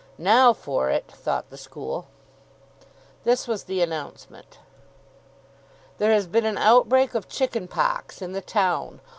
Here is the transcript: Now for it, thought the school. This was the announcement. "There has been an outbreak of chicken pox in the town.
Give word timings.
Now 0.17 0.51
for 0.51 0.89
it, 0.89 1.05
thought 1.11 1.51
the 1.51 1.59
school. 1.59 2.07
This 3.23 3.47
was 3.47 3.65
the 3.65 3.83
announcement. 3.83 4.57
"There 5.99 6.11
has 6.11 6.25
been 6.25 6.45
an 6.47 6.57
outbreak 6.57 7.13
of 7.13 7.29
chicken 7.29 7.67
pox 7.67 8.19
in 8.19 8.31
the 8.31 8.41
town. 8.41 8.99